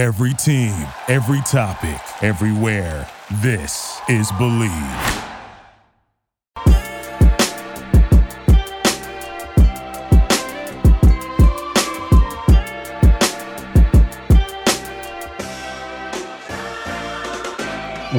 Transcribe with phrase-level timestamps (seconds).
[0.00, 0.72] Every team,
[1.08, 3.06] every topic, everywhere.
[3.42, 4.70] This is Believe.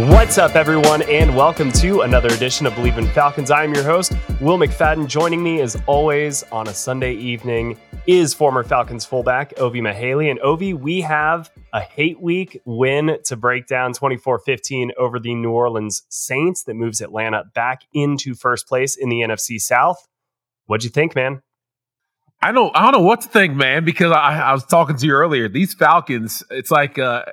[0.07, 3.49] What's up, everyone, and welcome to another edition of Believe in Falcons.
[3.49, 5.07] I am your host, Will McFadden.
[5.07, 7.75] Joining me, as always, on a Sunday evening
[8.05, 10.29] is former Falcons fullback Ovie Mughelli.
[10.29, 15.33] And Ovie, we have a hate week win to break down 24 15 over the
[15.33, 20.07] New Orleans Saints that moves Atlanta back into first place in the NFC South.
[20.65, 21.41] What'd you think, man?
[22.41, 25.05] I don't I don't know what to think, man, because I, I was talking to
[25.05, 25.47] you earlier.
[25.47, 27.25] These Falcons, it's like uh,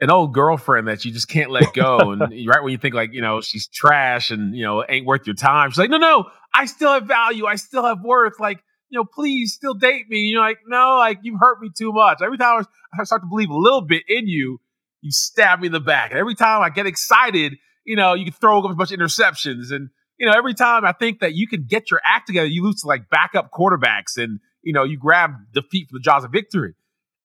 [0.00, 1.98] an old girlfriend that you just can't let go.
[2.12, 5.26] and right when you think like, you know, she's trash and, you know, ain't worth
[5.26, 5.70] your time.
[5.70, 7.46] She's like, no, no, I still have value.
[7.46, 8.38] I still have worth.
[8.38, 10.20] Like, you know, please still date me.
[10.20, 12.18] You're like, no, like you've hurt me too much.
[12.22, 12.64] Every time
[12.98, 14.60] I start to believe a little bit in you,
[15.00, 16.10] you stab me in the back.
[16.10, 19.70] And every time I get excited, you know, you can throw a bunch of interceptions.
[19.70, 22.64] And, you know, every time I think that you can get your act together, you
[22.64, 26.32] lose to like backup quarterbacks and, you know, you grab defeat from the jaws of
[26.32, 26.74] victory.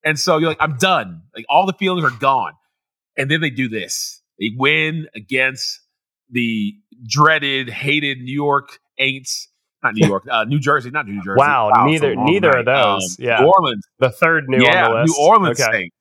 [0.03, 1.23] And so you're like, I'm done.
[1.35, 2.53] Like all the feelings are gone.
[3.17, 4.21] And then they do this.
[4.39, 5.79] They win against
[6.29, 6.73] the
[7.07, 9.47] dreaded, hated New York Aints.
[9.83, 11.37] Not New York, uh, New Jersey, not New Jersey.
[11.37, 12.59] Wow, wow neither neither night.
[12.59, 13.17] of those.
[13.19, 15.17] Um, yeah, New Orleans, the third new yeah, on the list.
[15.17, 15.71] New Orleans okay.
[15.71, 15.95] Saints.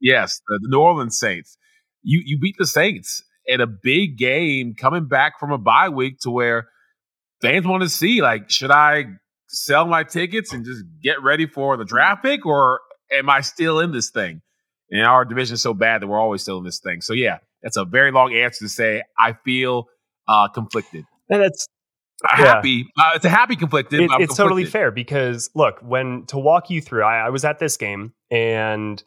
[0.00, 1.56] Yes, the, the New Orleans Saints.
[2.02, 6.18] You you beat the Saints in a big game, coming back from a bye week
[6.20, 6.68] to where
[7.40, 9.04] fans want to see like, should I
[9.48, 12.80] sell my tickets and just get ready for the draft pick, or
[13.12, 14.40] am I still in this thing?
[14.90, 17.00] And our division is so bad that we're always still in this thing.
[17.00, 19.86] So yeah, that's a very long answer to say I feel
[20.28, 21.04] uh, conflicted.
[21.28, 21.42] And
[22.24, 22.46] it's yeah.
[22.46, 22.86] happy.
[22.98, 24.00] Uh, it's a happy conflicted.
[24.00, 24.36] It, it's conflicted.
[24.36, 28.12] totally fair because look, when to walk you through, I, I was at this game
[28.30, 29.02] and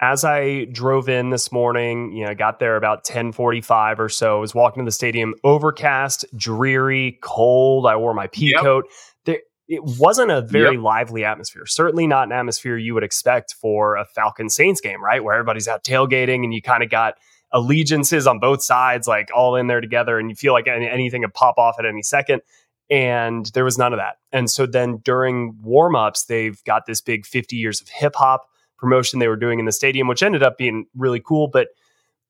[0.00, 4.36] as I drove in this morning, you know, I got there about 1045 or so.
[4.36, 7.84] I was walking to the stadium, overcast, dreary, cold.
[7.84, 8.62] I wore my pea yep.
[8.62, 8.86] coat
[9.68, 10.82] it wasn't a very yep.
[10.82, 11.66] lively atmosphere.
[11.66, 15.22] Certainly not an atmosphere you would expect for a Falcon Saints game, right?
[15.22, 17.14] Where everybody's out tailgating and you kind of got
[17.52, 21.34] allegiances on both sides, like all in there together, and you feel like anything could
[21.34, 22.42] pop off at any second.
[22.90, 24.16] And there was none of that.
[24.32, 28.48] And so then during warmups, they've got this big 50 years of hip hop
[28.78, 31.48] promotion they were doing in the stadium, which ended up being really cool.
[31.48, 31.68] But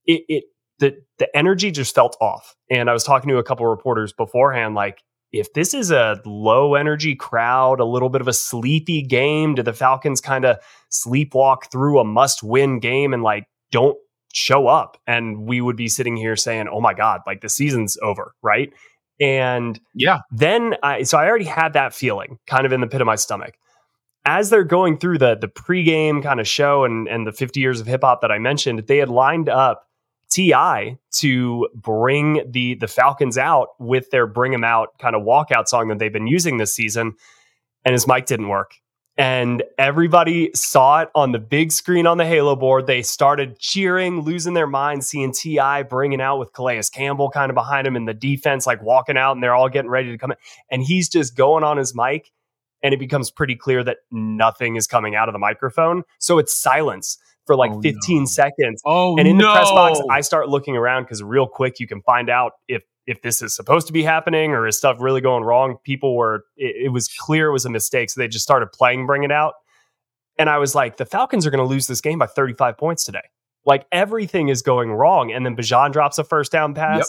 [0.05, 0.45] it, it
[0.79, 2.57] the the energy just felt off.
[2.71, 5.03] And I was talking to a couple reporters beforehand, like
[5.33, 9.63] if this is a low energy crowd, a little bit of a sleepy game, do
[9.63, 10.57] the Falcons kind of
[10.91, 13.99] sleepwalk through a must win game and like don't
[14.39, 14.97] show up?
[15.07, 18.73] And we would be sitting here saying, oh my God, like the season's over, right?
[19.21, 23.01] And yeah, then I, so I already had that feeling kind of in the pit
[23.01, 23.55] of my stomach.
[24.25, 27.81] As they're going through the the pregame kind of show and and the 50 years
[27.81, 29.89] of hip hop that I mentioned, they had lined up
[30.31, 30.99] T.I.
[31.17, 35.89] to bring the the Falcons out with their bring them out kind of walkout song
[35.89, 37.15] that they've been using this season,
[37.85, 38.75] and his mic didn't work.
[39.19, 42.87] And everybody saw it on the big screen on the Halo board.
[42.87, 45.83] They started cheering, losing their minds, seeing T.I.
[45.83, 49.33] bringing out with Calais Campbell kind of behind him in the defense, like walking out,
[49.33, 50.37] and they're all getting ready to come in.
[50.71, 52.31] And he's just going on his mic,
[52.81, 56.05] and it becomes pretty clear that nothing is coming out of the microphone.
[56.21, 58.25] So it's silence for like oh, 15 no.
[58.27, 58.81] seconds.
[58.87, 59.49] Oh, and in no.
[59.49, 62.85] the press box, I start looking around because real quick you can find out if
[63.09, 65.79] if this is supposed to be happening or is stuff really going wrong.
[65.83, 69.07] People were it, it was clear it was a mistake, so they just started playing
[69.07, 69.55] Bring It Out.
[70.39, 73.05] And I was like, the Falcons are going to lose this game by 35 points
[73.05, 73.23] today.
[73.65, 75.33] Like everything is going wrong.
[75.33, 76.99] And then Bijan drops a first down pass.
[76.99, 77.07] Yep.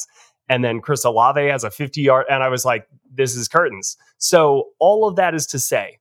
[0.47, 2.25] And then Chris Olave has a 50 yard.
[2.29, 3.97] And I was like, this is curtains.
[4.17, 5.99] So all of that is to say,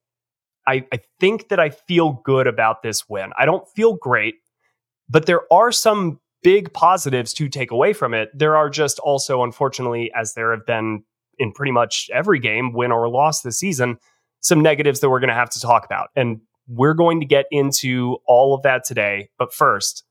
[0.66, 3.32] I, I think that I feel good about this win.
[3.36, 4.36] I don't feel great,
[5.08, 8.30] but there are some big positives to take away from it.
[8.34, 11.04] There are just also, unfortunately, as there have been
[11.38, 13.98] in pretty much every game, win or loss this season,
[14.40, 16.08] some negatives that we're going to have to talk about.
[16.16, 19.30] And we're going to get into all of that today.
[19.38, 20.04] But first,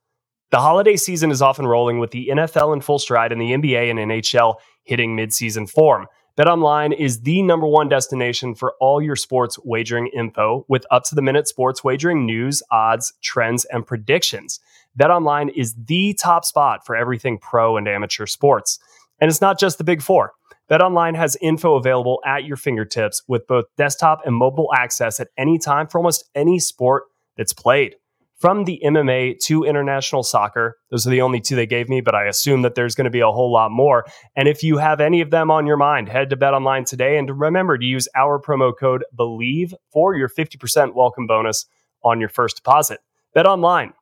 [0.52, 3.90] the holiday season is often rolling with the NFL in full stride and the NBA
[3.90, 6.08] and NHL hitting midseason form.
[6.38, 11.16] BetOnline is the number one destination for all your sports wagering info with up to
[11.16, 14.60] the minute sports wagering news, odds, trends, and predictions.
[14.98, 18.80] BetOnline is the top spot for everything pro and amateur sports.
[19.20, 20.34] And it's not just the big four.
[20.70, 25.58] BetOnline has info available at your fingertips with both desktop and mobile access at any
[25.58, 27.04] time for almost any sport
[27.38, 27.96] that's played
[28.40, 30.78] from the MMA to international soccer.
[30.92, 33.12] Those are the only two they gave me, but I assume that there's going to
[33.12, 34.06] be a whole lot more.
[34.36, 37.18] And if you have any of them on your mind, head to Bet Online today
[37.18, 41.66] and remember to use our promo code BELIEVE for your 50% welcome bonus
[42.04, 43.00] on your first deposit.
[43.34, 43.94] Bet Online,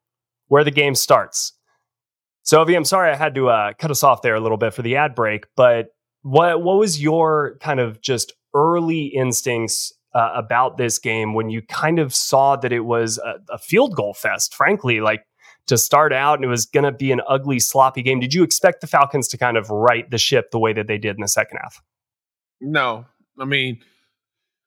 [0.47, 1.53] where the game starts.
[2.43, 4.73] So, Ovie, I'm sorry I had to uh, cut us off there a little bit
[4.73, 5.87] for the ad break, but
[6.21, 11.61] what what was your kind of just early instincts uh, about this game when you
[11.63, 14.53] kind of saw that it was a, a field goal fest?
[14.53, 15.23] Frankly, like
[15.67, 18.19] to start out, and it was going to be an ugly, sloppy game.
[18.19, 20.97] Did you expect the Falcons to kind of right the ship the way that they
[20.97, 21.81] did in the second half?
[22.61, 23.05] No,
[23.39, 23.79] I mean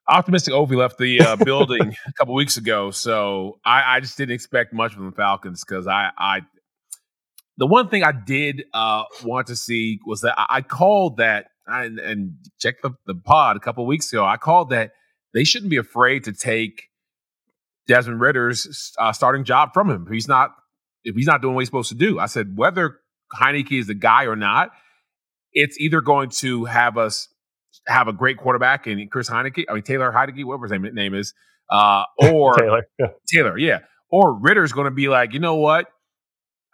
[0.08, 4.34] optimistic Ovie left the uh, building a couple weeks ago, so I, I, just didn't
[4.34, 6.40] expect much from the Falcons because I, I,
[7.56, 11.46] the one thing I did uh, want to see was that I, I called that
[11.66, 14.24] and, and check the, the pod a couple weeks ago.
[14.24, 14.92] I called that
[15.34, 16.84] they shouldn't be afraid to take
[17.86, 20.04] Desmond Ridder's uh, starting job from him.
[20.06, 20.50] If he's not
[21.04, 22.18] if he's not doing what he's supposed to do.
[22.18, 22.98] I said whether
[23.34, 24.70] Heinicke is the guy or not,
[25.52, 27.28] it's either going to have us
[27.88, 31.14] have a great quarterback and Chris Heinicke, I mean Taylor Heinicke, whatever his name, name
[31.14, 31.34] is,
[31.70, 33.06] uh, or Taylor, yeah.
[33.26, 33.80] Taylor, yeah,
[34.10, 35.86] or Ridder's going to be like, you know what,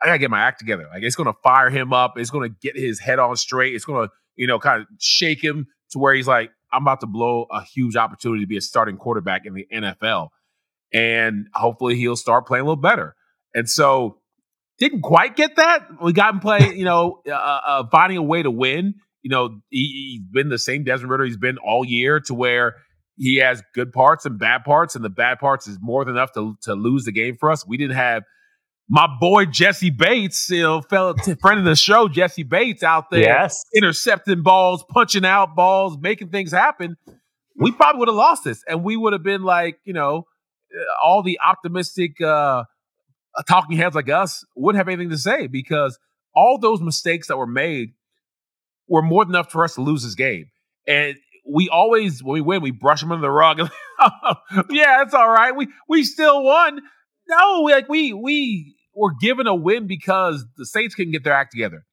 [0.03, 0.87] I gotta get my act together.
[0.93, 2.19] Like it's going to fire him up.
[2.19, 3.75] It's going to get his head on straight.
[3.75, 7.01] It's going to, you know, kind of shake him to where he's like, I'm about
[7.01, 10.31] to blow a huge opportunity to be a starting quarterback in the NFL,
[10.93, 13.15] and hopefully he'll start playing a little better.
[13.55, 14.19] And so
[14.79, 16.03] didn't quite get that.
[16.03, 18.95] We got him playing, you know, uh, uh, finding a way to win
[19.25, 22.77] you know, he, has been the same Desmond Ridder he's been all year to where
[23.17, 26.33] he has good parts and bad parts, and the bad parts is more than enough
[26.33, 27.67] to, to lose the game for us.
[27.67, 28.25] We didn't have
[28.87, 33.21] my boy Jessie Bates, you know, fellow friend of the show, Jessie Bates out there
[33.21, 33.65] yes.
[33.75, 36.97] intercepting balls, punching out balls, making things happen.
[37.57, 40.27] We probably would have lost this, and we would have been like, you know,
[40.77, 42.65] uh, all the optimistic uh,
[43.49, 45.99] talking heads like us wouldn't have anything to say because
[46.35, 47.93] all those mistakes that were made
[48.89, 50.47] were more than enough for us to lose this game.
[50.87, 51.17] And
[51.47, 53.59] we always, when we win, we brush them under the rug.
[54.71, 55.55] yeah, it's all right.
[55.55, 56.81] We we still won.
[57.29, 61.53] No, like we we were given a win because the Saints couldn't get their act
[61.53, 61.85] together.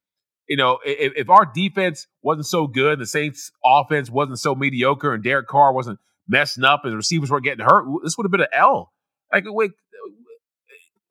[0.47, 5.13] You know, if, if our defense wasn't so good, the Saints' offense wasn't so mediocre,
[5.13, 8.31] and Derek Carr wasn't messing up, and the receivers weren't getting hurt, this would have
[8.31, 8.91] been an L.
[9.31, 9.71] Like, wait,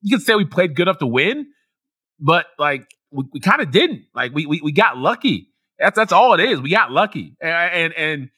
[0.03, 1.47] you can say we played good enough to win,
[2.19, 4.05] but like we, we kind of didn't.
[4.15, 5.50] Like we, we we got lucky.
[5.81, 6.61] That's that's all it is.
[6.61, 8.31] We got lucky, and and, and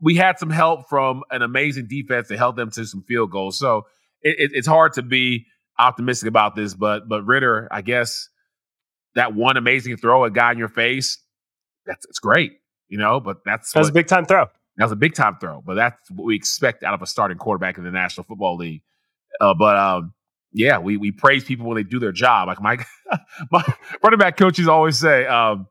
[0.00, 3.58] we had some help from an amazing defense that held them to some field goals.
[3.58, 3.86] So
[4.22, 5.46] it, it, it's hard to be
[5.78, 8.28] optimistic about this, but but Ridder, I guess
[9.14, 11.18] that one amazing throw, a guy in your face,
[11.86, 12.52] that's it's great,
[12.88, 13.20] you know.
[13.20, 14.46] But that's that's a big time throw.
[14.76, 17.38] That was a big time throw, but that's what we expect out of a starting
[17.38, 18.82] quarterback in the National Football League.
[19.40, 20.14] Uh, but um,
[20.52, 22.48] yeah, we we praise people when they do their job.
[22.48, 22.78] Like my
[23.50, 23.64] my
[24.02, 25.66] running back coaches always say, um,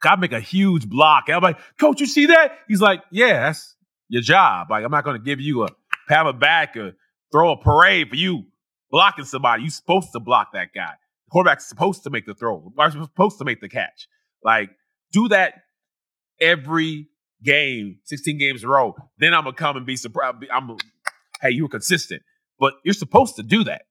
[0.00, 1.24] gotta make a huge block.
[1.28, 2.58] And I'm like, Coach, you see that?
[2.68, 3.76] He's like, Yeah, that's
[4.08, 4.70] your job.
[4.70, 5.68] Like, I'm not gonna give you a
[6.08, 6.92] pat on back or
[7.32, 8.44] throw a parade for you
[8.90, 9.62] blocking somebody.
[9.62, 10.92] You're supposed to block that guy.
[11.26, 12.72] The quarterback's supposed to make the throw.
[12.78, 14.08] Are supposed to make the catch.
[14.42, 14.70] Like,
[15.12, 15.54] do that
[16.40, 17.08] every
[17.42, 18.94] game, 16 games in a row.
[19.18, 20.36] Then I'm gonna come and be surprised.
[20.52, 20.76] I'm,
[21.40, 22.22] hey, you were consistent,
[22.58, 23.82] but you're supposed to do that.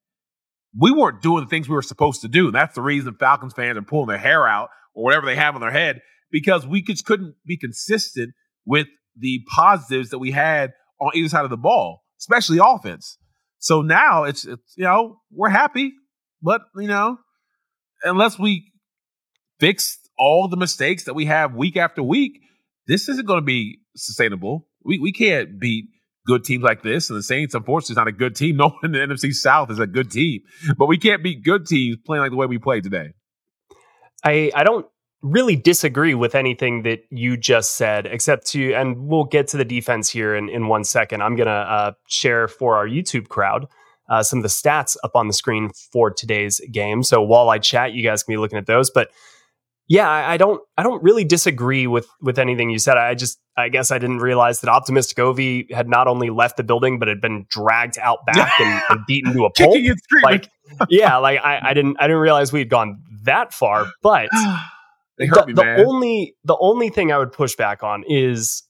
[0.78, 2.46] We weren't doing the things we were supposed to do.
[2.46, 5.54] And that's the reason Falcons fans are pulling their hair out or whatever they have
[5.54, 6.00] on their head
[6.30, 8.34] because we just couldn't be consistent
[8.66, 13.16] with the positives that we had on either side of the ball, especially offense.
[13.58, 15.92] So now it's, it's you know we're happy,
[16.42, 17.18] but you know
[18.02, 18.72] unless we
[19.60, 22.40] fix all the mistakes that we have week after week,
[22.88, 24.66] this isn't going to be sustainable.
[24.84, 25.86] We we can't beat
[26.26, 27.08] good teams like this.
[27.08, 28.56] And the Saints, unfortunately, is not a good team.
[28.58, 30.40] No one in the NFC South is a good team,
[30.76, 33.12] but we can't beat good teams playing like the way we play today.
[34.24, 34.86] I I don't
[35.22, 39.64] really disagree with anything that you just said, except to, and we'll get to the
[39.64, 41.22] defense here in, in one second.
[41.22, 43.66] I'm going to uh, share for our YouTube crowd
[44.08, 47.02] uh, some of the stats up on the screen for today's game.
[47.02, 48.90] So while I chat, you guys can be looking at those.
[48.90, 49.10] But
[49.88, 52.98] yeah, I, I don't, I don't really disagree with with anything you said.
[52.98, 56.62] I just, I guess I didn't realize that Optimistic Ovie had not only left the
[56.62, 59.74] building, but had been dragged out back and, and beaten to a pulp.
[60.22, 60.48] Like,
[60.90, 65.46] yeah, like I, I didn't, I didn't realize we had gone that far, but hurt
[65.46, 68.64] the, me, the only the only thing I would push back on is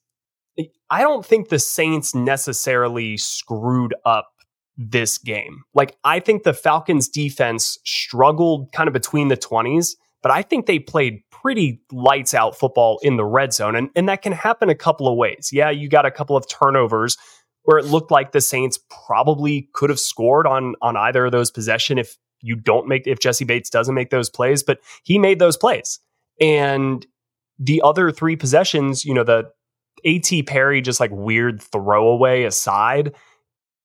[0.91, 4.29] I don't think the Saints necessarily screwed up
[4.77, 5.63] this game.
[5.75, 10.67] Like I think the Falcons defense struggled kind of between the 20s, but I think
[10.67, 14.69] they played pretty lights out football in the red zone and and that can happen
[14.69, 15.51] a couple of ways.
[15.53, 17.17] Yeah, you got a couple of turnovers
[17.65, 21.51] where it looked like the Saints probably could have scored on on either of those
[21.51, 25.39] possession if you don't make if Jessie Bates doesn't make those plays, but he made
[25.39, 26.01] those plays.
[26.41, 27.07] And
[27.59, 29.51] the other three possessions, you know, the
[30.07, 33.15] AT Perry just like weird throwaway aside,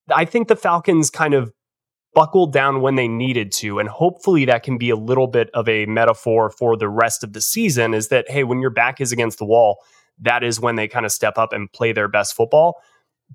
[0.10, 1.51] I think the Falcons kind of
[2.13, 3.79] buckled down when they needed to.
[3.79, 7.33] And hopefully that can be a little bit of a metaphor for the rest of
[7.33, 9.79] the season is that, hey, when your back is against the wall,
[10.22, 12.75] that is when they kind of step up and play their best football.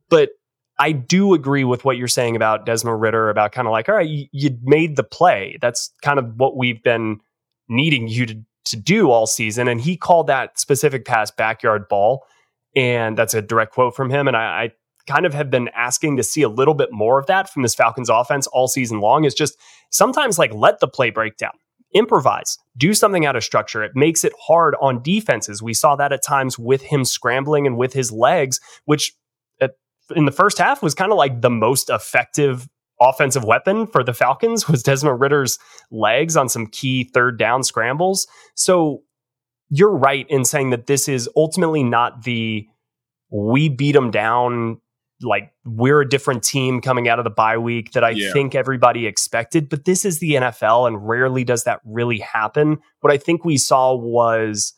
[0.09, 0.31] But
[0.79, 3.97] I do agree with what you're saying about Desmond Ridder about kind of like, all
[3.97, 5.59] right, you, you made the play.
[5.61, 7.21] That's kind of what we've been
[7.69, 9.67] needing you to, to do all season.
[9.67, 12.25] And he called that specific pass backyard ball.
[12.77, 14.29] And that's a direct quote from him.
[14.29, 14.73] And I, I
[15.09, 17.75] kind of have been asking to see a little bit more of that from this
[17.75, 19.59] Falcons offense all season long is just
[19.91, 21.53] sometimes like let the play break down.
[21.95, 23.83] Improvise, do something out of structure.
[23.83, 25.63] It makes it hard on defenses.
[25.63, 29.15] We saw that at times with him scrambling and with his legs, which
[30.15, 32.69] in the first half was kind of like the most effective
[33.01, 35.59] offensive weapon for the Falcons was Desmond Ridder's
[35.91, 38.27] legs on some key third down scrambles.
[38.55, 39.03] So
[39.71, 42.67] you're right in saying that this is ultimately not the
[43.31, 44.81] we beat them down
[45.21, 48.33] like we're a different team coming out of the bye week that I yeah.
[48.33, 49.69] think everybody expected.
[49.69, 52.79] But this is the NFL, and rarely does that really happen.
[53.01, 54.73] What I think we saw was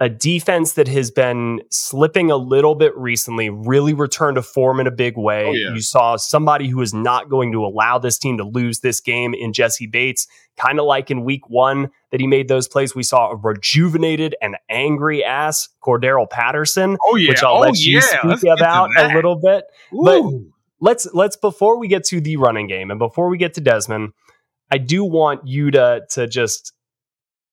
[0.00, 4.86] a defense that has been slipping a little bit recently really returned to form in
[4.86, 5.46] a big way.
[5.46, 5.72] Oh, yeah.
[5.72, 9.34] You saw somebody who is not going to allow this team to lose this game
[9.34, 12.94] in Jessie Bates, kind of like in week one that he made those plays.
[12.94, 17.28] We saw a rejuvenated and angry ass Cordarrelle Patterson, oh, yeah.
[17.28, 19.64] which I'll oh, let you speak let's about a little bit.
[19.94, 20.02] Ooh.
[20.02, 20.22] But
[20.80, 24.12] let's let's before we get to the running game and before we get to Desmond,
[24.72, 26.72] I do want you to to just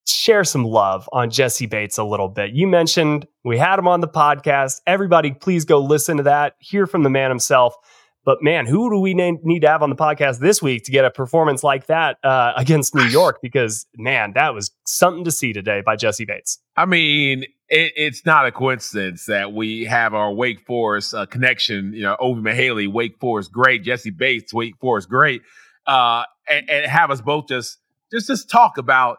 [0.08, 2.52] share some love on Jessie Bates a little bit.
[2.52, 4.82] You mentioned we had him on the podcast.
[4.88, 7.76] Everybody, please go listen to that, hear from the man himself.
[8.24, 11.06] But man, who do we need to have on the podcast this week to get
[11.06, 13.40] a performance like that uh, against New York?
[13.42, 16.60] Because man, that was something to see today by Jessie Bates.
[16.78, 21.94] I mean, it, it's not a coincidence that we have our Wake Forest uh, connection.
[21.94, 23.84] You know, Ovie Mughelli, Wake Forest, great.
[23.84, 25.42] Jessie Bates, Wake Forest, great.
[25.88, 27.80] Uh, and, and have us both just
[28.12, 29.18] just just talk about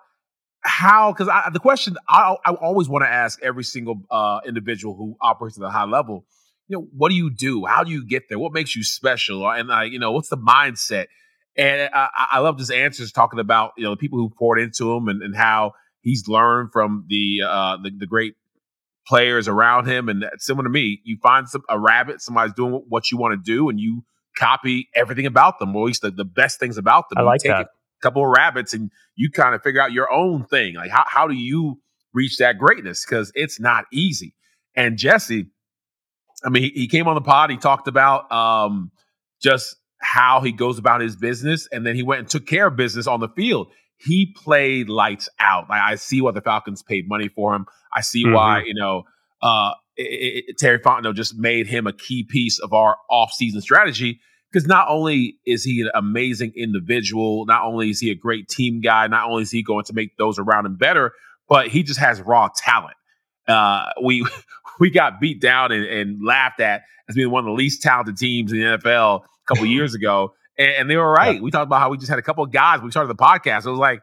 [0.64, 4.95] how because I the question I, I always want to ask every single uh, individual
[4.95, 6.25] who operates at a high level
[6.73, 7.66] you know what do you do?
[7.66, 8.38] How do you get there?
[8.38, 9.49] What makes you special?
[9.49, 11.07] And uh, you know what's the mindset?
[11.57, 14.92] And I, I love his answers talking about you know the people who poured into
[14.92, 18.35] him and, and how he's learned from the, uh, the, the great
[19.07, 20.09] players around him.
[20.09, 21.00] And similar to me.
[21.04, 24.04] You find some a rabbit somebody's doing what you want to do and you
[24.38, 27.42] copy everything about them or at least the, the best things about them I like
[27.42, 27.61] that.
[27.61, 27.66] It,
[28.02, 30.75] couple of rabbits and you kind of figure out your own thing.
[30.75, 31.78] Like how how do you
[32.12, 33.04] reach that greatness?
[33.04, 34.35] Because it's not easy.
[34.75, 35.47] And Jessie,
[36.44, 37.50] I mean, he, he came on the pod.
[37.50, 38.90] He talked about um,
[39.40, 42.76] just how he goes about his business, and then he went and took care of
[42.76, 43.68] business on the field.
[43.97, 45.68] He played lights out.
[45.68, 47.66] Like, I see why the Falcons paid money for him.
[47.94, 48.35] I see mm-hmm.
[48.35, 49.04] why you know
[49.42, 54.21] uh, it, it, Terry Fontenot just made him a key piece of our offseason strategy
[54.52, 58.80] because not only is he an amazing individual, not only is he a great team
[58.80, 61.12] guy, not only is he going to make those around him better,
[61.49, 62.97] but he just has raw talent.
[63.49, 64.26] Uh, we
[64.80, 68.16] we got beat down and, and, laughed at as being one of the least talented
[68.16, 71.37] teams in the NFL a couple years ago, and, and, they were right.
[71.37, 71.42] Yeah.
[71.42, 72.80] We talked about how we just had a couple of guys.
[72.80, 73.66] We started the podcast.
[73.66, 74.02] It was like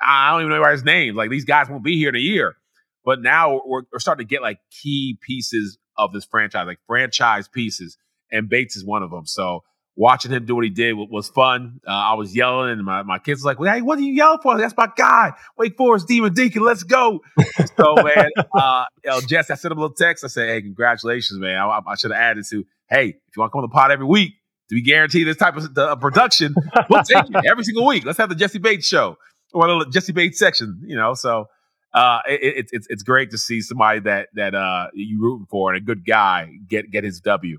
[0.00, 1.14] I don't even know his name.
[1.14, 2.56] Like these guys won't be here in a year,
[3.04, 7.48] but now we're, we're starting to get like key pieces of this franchise, like franchise
[7.48, 7.96] pieces,
[8.32, 9.26] and Bates is one of them.
[9.26, 9.62] So
[9.96, 11.80] watching him do what he did was fun.
[11.86, 14.12] Uh, I was yelling, and my, my kids were like, well, "Hey, what are you
[14.12, 14.58] yelling for?
[14.58, 16.64] That's my guy, Wake Forest Demon Deacon.
[16.64, 17.20] Let's go!"
[17.76, 20.24] so, man, uh, you know, Jess, I sent him a little text.
[20.24, 21.56] I said, "Hey, congratulations, man.
[21.56, 23.90] I, I should have added to, hey, if you want to come on the pod
[23.90, 24.34] every week,
[24.68, 26.54] do we guarantee this type of uh, production?
[26.90, 28.04] We'll take it every single week.
[28.04, 29.16] Let's have the Jessie Bates show
[29.52, 30.80] or the Jessie Bates section.
[30.86, 31.46] You know, so."
[31.92, 35.72] Uh, it, it, it's it's great to see somebody that that uh, you rooting for
[35.72, 37.58] and a good guy get get his W.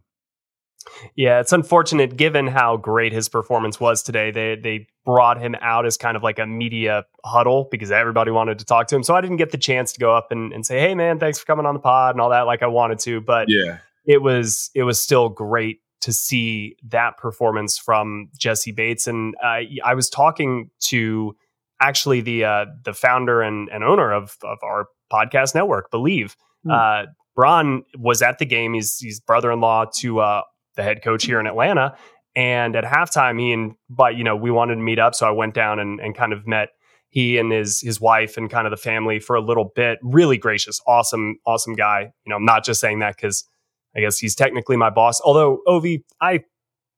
[1.15, 4.31] Yeah, it's unfortunate given how great his performance was today.
[4.31, 8.59] They they brought him out as kind of like a media huddle because everybody wanted
[8.59, 9.03] to talk to him.
[9.03, 11.39] So I didn't get the chance to go up and, and say, Hey man, thanks
[11.39, 13.21] for coming on the pod and all that like I wanted to.
[13.21, 19.07] But yeah, it was it was still great to see that performance from Jessie Bates.
[19.07, 21.35] And uh, I was talking to
[21.81, 26.35] actually the uh, the founder and, and owner of of our podcast network, Believe.
[26.63, 26.71] Hmm.
[26.71, 27.03] Uh,
[27.35, 28.73] Braun was at the game.
[28.73, 30.41] He's he's brother in law to uh,
[30.75, 31.95] the head coach here in Atlanta.
[32.35, 35.31] And at halftime, he and but you know we wanted to meet up, so I
[35.31, 36.69] went down and, and kind of met
[37.09, 39.99] he and his his wife and kind of the family for a little bit.
[40.03, 42.11] Really gracious, awesome, awesome guy.
[42.25, 43.45] You know, I'm not just saying that because
[43.95, 45.21] I guess he's technically my boss.
[45.21, 46.41] Although Ovie, I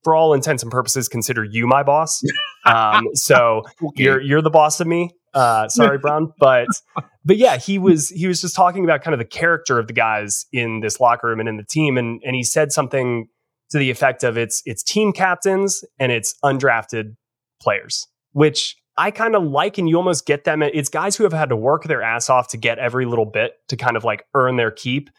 [0.04, 2.22] for all intents and purposes consider you my boss.
[2.66, 4.04] Um, so okay.
[4.04, 5.12] you're you're the boss of me.
[5.34, 6.68] Uh, sorry, Brown, but
[7.24, 9.94] but yeah, he was he was just talking about kind of the character of the
[9.94, 13.30] guys in this locker room and in the team, and and he said something
[13.72, 17.16] to the effect of it's it's team captains and it's undrafted
[17.62, 20.64] players, which I kind of like, and you almost get them.
[20.64, 23.54] It's guys who have had to work their ass off to get every little bit
[23.68, 25.10] to kind of like earn their keep.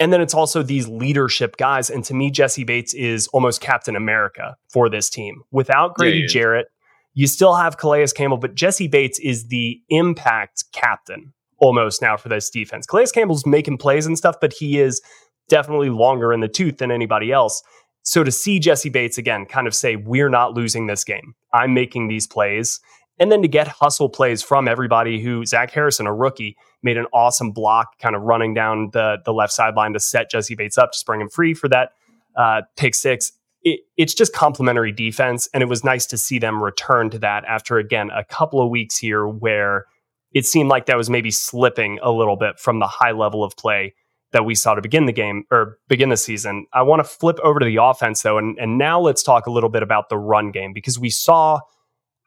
[0.00, 1.90] And then it's also these leadership guys.
[1.90, 5.42] And to me, Jessie Bates is almost Captain America for this team.
[5.52, 6.66] Without Grady yeah, Jarrett,
[7.14, 12.30] you still have Calais Campbell, but Jessie Bates is the impact captain almost now for
[12.30, 12.86] this defense.
[12.86, 15.02] Calais Campbell's making plays and stuff, but he is
[15.48, 17.62] definitely longer in the tooth than anybody else.
[18.02, 21.34] So to see Jessie Bates again kind of say, We're not losing this game.
[21.52, 22.80] I'm making these plays.
[23.18, 27.04] And then to get hustle plays from everybody who Zach Harrison, a rookie, made an
[27.12, 30.92] awesome block, kind of running down the the left sideline to set Jessie Bates up,
[30.92, 31.92] to spring him free for that
[32.36, 33.32] uh, pick six.
[33.62, 37.44] It, it's just complementary defense, and it was nice to see them return to that
[37.44, 39.84] after again a couple of weeks here where
[40.32, 43.56] it seemed like that was maybe slipping a little bit from the high level of
[43.56, 43.94] play
[44.32, 46.66] that we saw to begin the game or begin the season.
[46.72, 49.50] I want to flip over to the offense though, and, and now let's talk a
[49.50, 51.60] little bit about the run game because we saw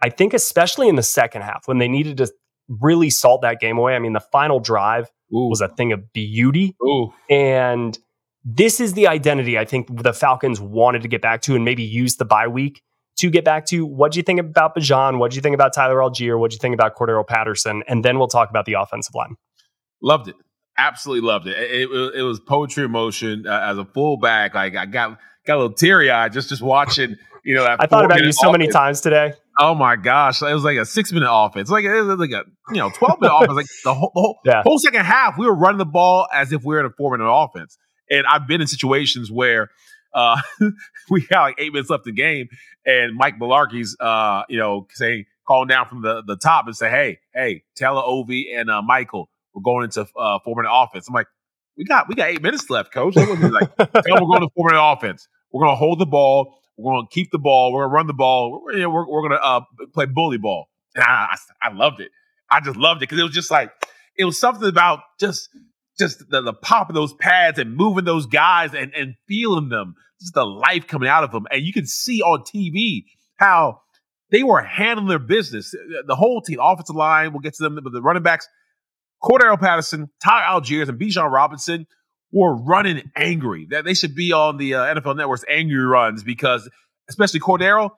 [0.02, 2.28] I think especially in the second half when they needed to
[2.68, 3.96] really salt that game away.
[3.96, 5.50] I mean, the final drive Ooh.
[5.50, 6.76] was a thing of beauty.
[6.84, 7.14] Ooh.
[7.30, 7.98] And
[8.44, 11.84] this is the identity I think the Falcons wanted to get back to and maybe
[11.84, 12.82] use the bye week
[13.18, 13.86] to get back to.
[13.86, 15.20] What do you think about Bijan?
[15.20, 16.38] What do you think about Tyler Allgeier?
[16.38, 17.84] What do you think about Cordarrelle Patterson?
[17.88, 19.36] And then we'll talk about the offensive line.
[20.02, 20.36] Loved it.
[20.78, 21.58] Absolutely loved it.
[21.58, 24.56] It, it, it was poetry in motion uh, as a fullback.
[24.56, 27.16] Like I got got a little teary eyed just just watching.
[27.44, 29.34] You know, I thought about you so many times today.
[29.60, 32.44] Oh my gosh, it was like a six minute offense, like it was like a
[32.70, 33.56] you know twelve minute offense.
[33.56, 34.64] Like the whole the whole, yeah.
[34.64, 37.16] whole second half, we were running the ball as if we were in a four
[37.16, 37.78] minute offense.
[38.10, 39.70] And I've been in situations where
[40.14, 40.42] uh,
[41.10, 42.48] we got like eight minutes left in the game,
[42.86, 46.90] and Mike Mularkey's uh, you know saying calling down from the the top and say,
[46.90, 51.08] hey, hey, Taylor Ovie and uh, Michael, we're going into uh, four minute offense.
[51.08, 51.28] I'm like,
[51.78, 53.16] we got we got eight minutes left, coach.
[53.16, 53.52] Like, we're going
[54.42, 55.28] to four minute offense.
[55.52, 57.72] We're going to hold the ball we're going to keep the ball.
[57.72, 58.64] We're going to run the ball.
[58.66, 59.62] We're, we're, we're going to uh,
[59.94, 60.70] play bully ball.
[60.96, 62.12] And I, I, I loved it.
[62.50, 63.72] I just loved it because it was just like
[64.18, 65.50] it was something about just
[65.98, 69.96] just the, the pop of those pads and moving those guys and and feeling them,
[70.22, 71.48] just the life coming out of them.
[71.50, 73.06] And you can see on TV
[73.38, 73.82] how
[74.30, 75.74] they were handling their business.
[76.06, 78.48] The whole team, offensive line, we'll get to them, but the running backs,
[79.24, 81.88] Cordarrelle Patterson, Tyler Allgeier, and Bijan Robinson
[82.32, 83.68] were running angry.
[83.70, 86.70] That they should be on the uh, NFL Network's angry runs because,
[87.10, 87.92] especially Cordero,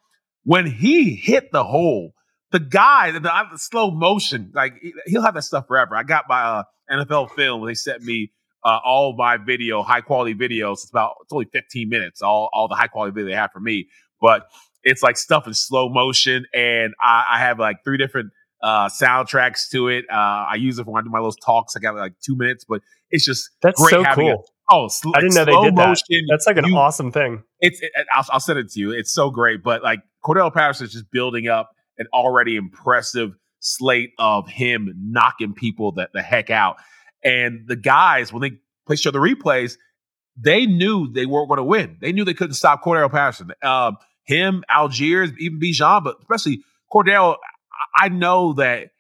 [0.44, 2.14] when he hit the hole,
[2.52, 4.74] the guy, the, the slow motion, like
[5.08, 5.96] he'll have that stuff forever.
[5.96, 7.66] I got my uh, NFL film.
[7.66, 8.32] They sent me
[8.64, 10.74] uh, all my video, high quality videos.
[10.74, 12.22] It's about it's only 15 minutes.
[12.22, 13.88] All all the high quality video they have for me,
[14.22, 14.48] but
[14.84, 18.32] it's like stuff in slow motion, and I, I have like three different
[18.66, 20.06] uh, soundtracks to it.
[20.12, 21.76] Uh, I use it when I do my little talks.
[21.76, 24.44] I got like two minutes, but it's just that's so cool.
[24.72, 26.04] A, oh, sl- I didn't know they did motion.
[26.10, 26.28] that.
[26.32, 27.44] That's like an you, awesome thing.
[27.60, 28.92] It's it, I'll, I'll send it to you.
[28.92, 29.62] It's so great.
[29.62, 35.54] But like Cordarrelle Patterson is just building up an already impressive slate of him knocking
[35.54, 36.78] people that the heck out.
[37.24, 38.54] And the guys, when they
[38.88, 39.78] play show the replays,
[40.36, 41.98] they knew they weren't going to win.
[42.02, 43.52] They knew they couldn't stop Cordarrelle Patterson.
[43.62, 47.36] Um, him, Algiers, even Bijan, but especially Cordarrelle.
[47.98, 48.92] I know that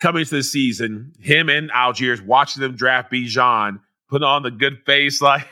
[0.00, 4.82] coming into the season, him and Algiers watching them draft Bijan, putting on the good
[4.84, 5.46] face like,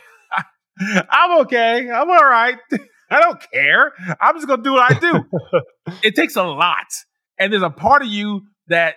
[0.80, 1.90] I'm okay.
[1.90, 2.56] I'm all right.
[3.10, 3.92] I don't care.
[4.20, 5.24] I'm just going to do what I do.
[6.02, 6.86] it takes a lot.
[7.38, 8.96] And there's a part of you that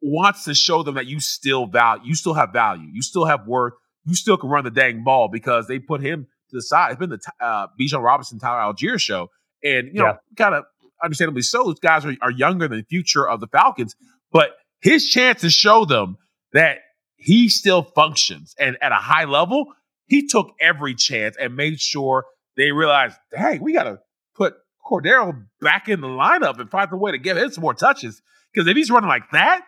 [0.00, 3.46] wants to show them that you still value, you still have value, you still have
[3.46, 3.74] worth,
[4.06, 6.92] you still can run the dang ball because they put him to the side.
[6.92, 9.28] It's been the uh, Bijan Robinson, Tyler Allgeier show.
[9.62, 10.16] And, you know, yeah.
[10.36, 10.64] kind of
[11.02, 13.96] understandably so, those guys are, are younger than the future of the Falcons.
[14.32, 16.16] But his chance to show them
[16.52, 16.78] that
[17.16, 19.66] he still functions and at a high level,
[20.06, 22.24] he took every chance and made sure
[22.56, 24.00] they realized, hey, we got to
[24.34, 27.74] put Cordarrelle back in the lineup and find a way to give him some more
[27.74, 28.20] touches.
[28.52, 29.62] Because if he's running like that,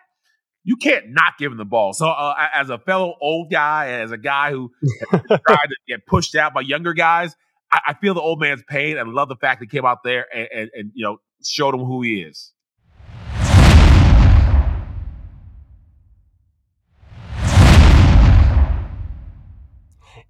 [0.63, 1.93] you can't not give him the ball.
[1.93, 4.71] So, uh, as a fellow old guy, as a guy who
[5.11, 7.35] tried to get pushed out by younger guys,
[7.73, 10.03] I, I, feel the old man's pain and love the fact that he came out
[10.03, 12.51] there and, and, and you know showed him who he is.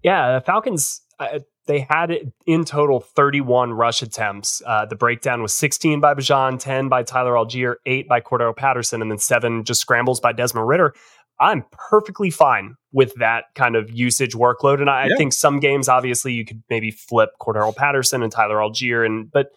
[0.01, 1.01] Yeah, the Falcons.
[1.19, 4.61] Uh, they had in total 31 rush attempts.
[4.65, 9.01] Uh, the breakdown was 16 by Bijan, 10 by Tyler Allgeier, 8 by Cordarrelle Patterson,
[9.01, 10.93] and then 7 just scrambles by Desmond Ridder.
[11.39, 14.79] I'm perfectly fine with that kind of usage workload.
[14.79, 15.13] And I, yeah.
[15.13, 19.31] I think some games, obviously, you could maybe flip Cordarrelle Patterson and Tyler Allgeier, And
[19.31, 19.51] but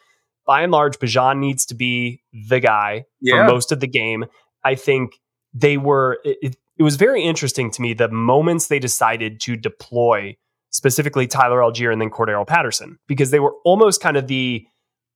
[0.46, 3.46] by and large, Bijan needs to be the guy yeah.
[3.46, 4.26] for most of the game.
[4.64, 5.20] I think
[5.52, 6.18] they were.
[6.24, 10.36] It, it was very interesting to me the moments they decided to deploy
[10.70, 14.66] specifically Tyler Allgeier and then Cordarrelle Patterson because they were almost kind of the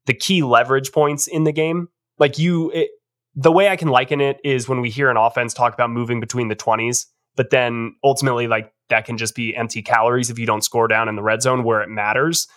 [0.06, 1.88] the key leverage points in the game
[2.20, 2.90] like you, it,
[3.34, 6.20] the way I can liken it is when we hear an offense talk about moving
[6.20, 10.46] between the 20s, but then ultimately, like that can just be empty calories if you
[10.46, 12.48] don't score down in the red zone where it matters.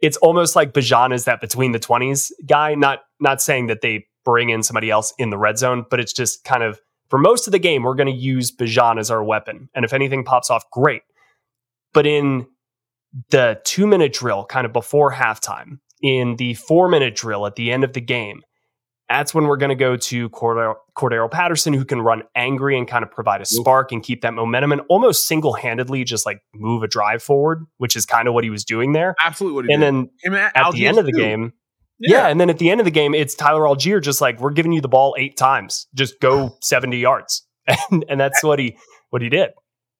[0.00, 2.74] It's almost like Bijan is that between the 20s guy.
[2.74, 6.12] Not not saying that they bring in somebody else in the red zone, but it's
[6.12, 9.22] just kind of for most of the game, we're going to use Bijan as our
[9.22, 9.68] weapon.
[9.74, 11.02] And if anything pops off, great.
[11.92, 12.46] But in
[13.30, 17.70] the two minute drill, kind of before halftime, in the four minute drill at the
[17.70, 18.42] end of the game,
[19.08, 22.88] that's when we're going to go to Cordarrelle, Cordarrelle Patterson, who can run angry and
[22.88, 26.40] kind of provide a spark and keep that momentum and almost single handedly just like
[26.54, 29.14] move a drive forward, which is kind of what he was doing there.
[29.22, 29.72] Absolutely.
[29.72, 30.32] and did.
[30.32, 31.18] then at Allgeier the end of the too.
[31.18, 31.52] game,
[31.98, 32.10] yeah.
[32.10, 32.28] yeah.
[32.28, 34.72] And then at the end of the game, it's Tyler Allgeier just like, we're giving
[34.72, 35.86] you the ball eight times.
[35.94, 37.46] Just go 70 yards.
[37.90, 38.76] And, and that's what he
[39.08, 39.48] what he did.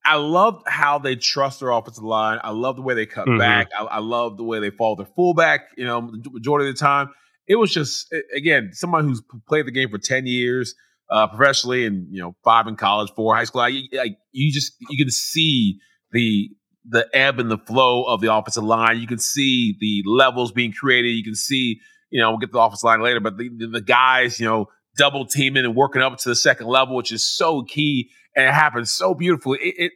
[0.05, 2.39] I love how they trust their offensive line.
[2.45, 3.39] I love the way they cut mm-hmm.
[3.39, 3.69] back.
[3.79, 7.09] I, I, love the way they follow their fullback, you know, majority of the time.
[7.47, 10.75] It was just, again, someone who's played the game for 10 years
[11.11, 13.61] uh, professionally and, you know, five in college, four high school.
[13.61, 13.83] I,
[14.33, 15.79] you just, you can see
[16.13, 16.51] the,
[16.89, 18.99] the ebb and the flow of the offensive line.
[18.99, 21.11] You can see the levels being created.
[21.11, 21.81] You can see,
[22.11, 24.69] you know, we'll get to the offensive line later, but the, the guys, you know,
[24.97, 28.11] double teaming and working up to the second level, which is so key.
[28.37, 29.59] And it happened so beautifully.
[29.61, 29.93] It, it,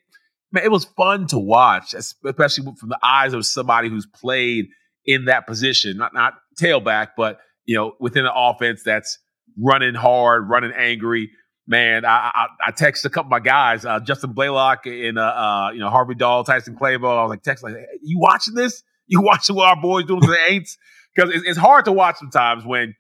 [0.52, 4.68] man, it was fun to watch, especially from the eyes of somebody who's played
[5.04, 9.18] in that position, not not tailback, but you know, within an offense that's
[9.60, 11.30] running hard, running angry.
[11.66, 15.22] Man, I, I, I texted a couple of my guys, uh, Justin Blalock and uh,
[15.22, 17.18] uh, you know Harvey Dahl, Tyson Clabo.
[17.18, 18.82] I was like, text like, hey, you watching this?
[19.10, 20.76] You watching what our boys doing to the Aints?
[21.16, 22.94] Because it's, it's hard to watch sometimes when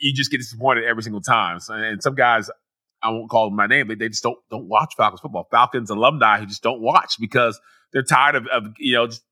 [0.00, 1.58] you just get disappointed every single time.
[1.58, 2.50] So, and some guys,
[3.02, 5.48] I won't call them my name, but they just don't don't watch Falcons football.
[5.50, 7.58] Falcons alumni who just don't watch because
[7.92, 9.22] they're tired of, of you know just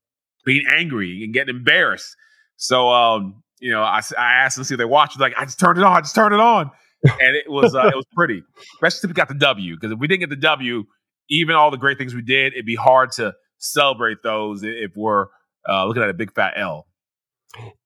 [0.44, 2.16] being angry and getting embarrassed.
[2.58, 5.18] So um, you know, I, I asked them to see if they watched.
[5.18, 5.96] Like I just turned it on.
[5.96, 6.70] I just turned it on,
[7.04, 8.42] and it was uh, it was pretty.
[8.74, 10.84] Especially if we got the W, because if we didn't get the W,
[11.30, 15.26] even all the great things we did, it'd be hard to celebrate those if we're
[15.68, 16.86] uh, looking at a big fat L.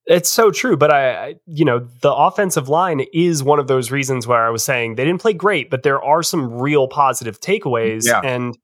[0.05, 3.91] It's so true, but I, I, you know, the offensive line is one of those
[3.91, 7.39] reasons where I was saying they didn't play great, but there are some real positive
[7.39, 8.05] takeaways.
[8.05, 8.19] Yeah.
[8.21, 8.57] And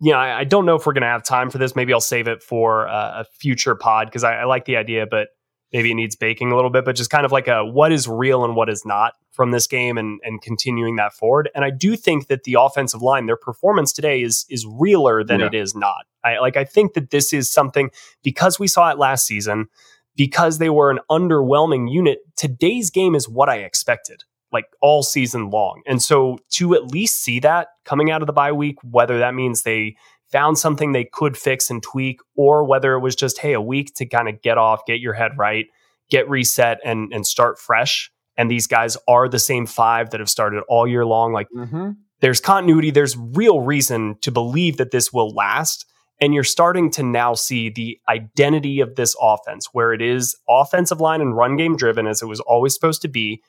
[0.00, 1.74] you know, I, I, don't know if we're going to have time for this.
[1.74, 5.06] Maybe I'll save it for uh, a future pod because I, I, like the idea,
[5.10, 5.28] but
[5.74, 6.86] maybe it needs baking a little bit.
[6.86, 9.66] But just kind of like a what is real and what is not from this
[9.66, 11.50] game, and and continuing that forward.
[11.54, 15.40] And I do think that the offensive line, their performance today is is realer than
[15.40, 15.46] yeah.
[15.46, 16.06] it is not.
[16.24, 16.56] I like.
[16.56, 17.90] I think that this is something
[18.22, 19.68] because we saw it last season
[20.16, 25.50] because they were an underwhelming unit, today's game is what I expected, like all season
[25.50, 25.82] long.
[25.86, 29.34] And so to at least see that coming out of the bye week, whether that
[29.34, 29.96] means they
[30.34, 33.94] found something they could fix and tweak, or whether it was just, hey, a week
[33.94, 35.66] to kind of get off, get your head right,
[36.10, 38.10] get reset and and start fresh.
[38.36, 41.32] And these guys are the same five that have started all year long.
[41.32, 41.90] Like mm-hmm.
[42.20, 45.86] there's continuity, there's real reason to believe that this will last.
[46.20, 51.00] And you're starting to now see the identity of this offense, where it is offensive
[51.00, 53.40] line and run game driven as it was always supposed to be.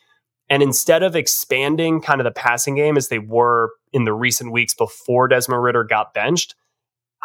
[0.50, 4.52] And instead of expanding kind of the passing game as they were in the recent
[4.52, 6.54] weeks before Desmond Ridder got benched,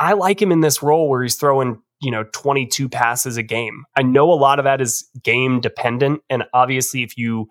[0.00, 3.84] I like him in this role where he's throwing, you know, 22 passes a game.
[3.96, 6.22] I know a lot of that is game dependent.
[6.30, 7.48] And obviously, if you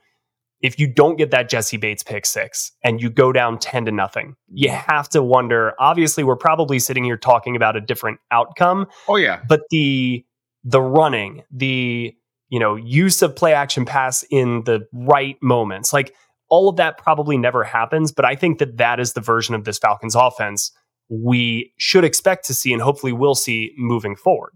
[0.62, 3.92] if you don't get that Jessie Bates pick six and you go down 10 to
[3.94, 5.74] nothing, you have to wonder.
[5.80, 8.88] Obviously, we're probably sitting here talking about a different outcome.
[9.08, 9.42] Oh, yeah.
[9.48, 10.26] But the
[10.66, 12.14] the running, the
[12.50, 16.16] you know, use of play action pass in the right moments, like
[16.50, 18.12] all of that probably never happens.
[18.12, 20.72] But I think that that is the version of this Falcons offense
[21.10, 24.54] we should expect to see and hopefully will see moving forward.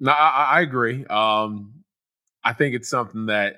[0.00, 1.06] No, I, I agree.
[1.06, 1.84] Um,
[2.44, 3.56] I think it's something that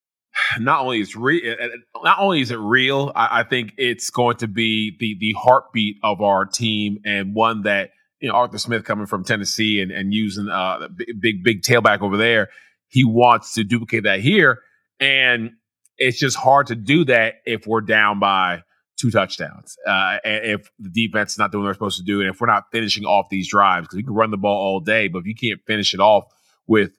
[0.60, 1.56] not only is real,
[2.02, 5.96] not only is it real, I, I, think it's going to be the the heartbeat
[6.02, 10.14] of our team and one that you know Arthur Smith coming from Tennessee and and
[10.14, 10.88] using uh
[11.20, 12.48] big big tailback over there,
[12.88, 14.60] he wants to duplicate that here,
[15.00, 15.50] and
[15.98, 18.62] it's just hard to do that if we're down by
[19.02, 19.76] two touchdowns.
[19.86, 22.46] Uh, if the defense is not doing what they're supposed to do, and if we're
[22.46, 25.26] not finishing off these drives, because we can run the ball all day, but if
[25.26, 26.24] you can't finish it off
[26.66, 26.92] with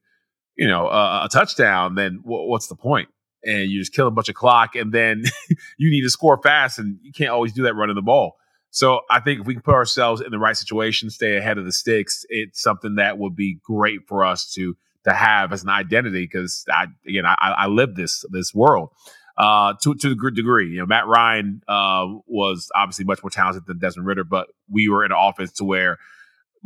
[0.56, 3.10] you know a, a touchdown, then w- what's the point?
[3.46, 5.24] and you just kill a bunch of clock, and then
[5.78, 8.38] you need to score fast, and you can't always do that running the ball.
[8.70, 11.66] So I think if we can put ourselves in the right situation, stay ahead of
[11.66, 15.70] the sticks, it's something that would be great for us to to have as an
[15.70, 16.24] identity.
[16.24, 18.90] Because I again, I, I live this this world
[19.38, 20.70] uh, to to a degree.
[20.72, 24.90] You know, Matt Ryan uh, was obviously much more talented than Desmond Ridder, but we
[24.90, 25.98] were in an offense to where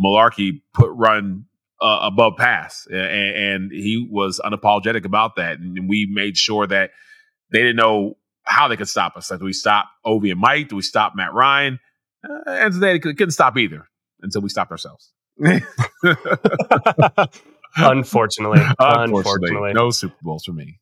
[0.03, 1.45] Mularkey put run
[1.81, 5.59] uh, above pass, and, and, he was unapologetic about that.
[5.59, 6.89] And we made sure that
[7.51, 9.29] they didn't know how they could stop us.
[9.29, 10.69] Like, do we stop Ovie and Mike?
[10.69, 11.79] Do we stop Matt Ryan?
[12.27, 13.87] Uh, and they couldn't stop either
[14.21, 15.13] until we stopped ourselves.
[17.77, 20.79] unfortunately, unfortunately, unfortunately, no Super Bowls for me.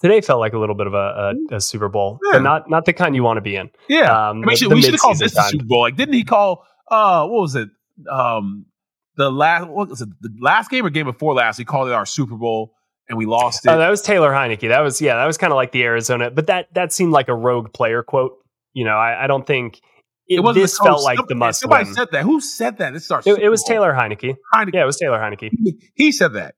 [0.00, 2.38] Today felt like a little bit of a, a, a Super Bowl, yeah.
[2.38, 3.70] but not not the kind you want to be in.
[3.88, 5.80] Yeah, um, I mean, the, we should have called this the Super Bowl.
[5.80, 6.64] Like, didn't he call?
[6.90, 7.68] Uh, what was it?
[8.10, 8.66] Um,
[9.16, 10.08] the last what was it?
[10.20, 11.56] The last game or game before last?
[11.58, 12.74] He called it our Super Bowl
[13.08, 13.70] and we lost it.
[13.70, 14.68] Oh, that was Taylor Heinicke.
[14.68, 17.28] That was yeah, that was kind of like the Arizona, but that that seemed like
[17.28, 18.32] a rogue player quote.
[18.74, 19.80] You know, I, I don't think
[20.28, 21.60] it, it this felt like somebody, the must.
[21.60, 21.94] Somebody win.
[21.94, 22.22] said that.
[22.22, 22.92] Who said that?
[22.92, 24.36] This It, it was Taylor Heinicke.
[24.54, 24.74] Heinicke.
[24.74, 25.50] Yeah, it was Taylor Heinicke.
[25.50, 26.54] He, he said that.